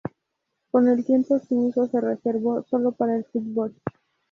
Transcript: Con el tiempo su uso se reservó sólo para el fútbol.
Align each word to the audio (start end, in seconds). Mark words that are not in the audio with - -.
Con 0.71 0.87
el 0.87 1.05
tiempo 1.05 1.37
su 1.47 1.67
uso 1.67 1.87
se 1.89 2.01
reservó 2.01 2.63
sólo 2.63 2.91
para 2.93 3.17
el 3.17 3.23
fútbol. 3.25 3.75